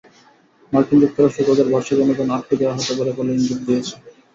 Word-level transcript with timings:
মার্কিন 0.71 0.97
যুক্তরাষ্ট্রও 1.03 1.47
তাদের 1.49 1.67
বার্ষিক 1.71 1.97
অনুদান 2.03 2.29
আটকে 2.35 2.55
দেওয়া 2.59 2.75
হতে 2.77 2.93
পারে 2.97 3.11
বলে 3.17 3.31
ইঙ্গিত 3.33 3.59
দিয়েছে। 3.67 3.93